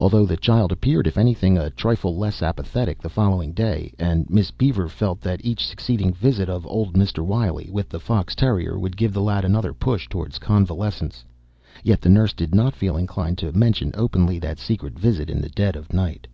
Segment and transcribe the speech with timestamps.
[0.00, 4.50] Although the child appeared, if anything, a trifle less apathetic the following day and Miss
[4.50, 7.20] Beaver felt that each succeeding visit of old Mr.
[7.24, 11.24] Wiley with the fox terrier would give the lad another push toward convalescence,
[11.84, 15.50] yet the nurse did not feel inclined to mention openly that secret visit in the
[15.50, 16.26] dead of night.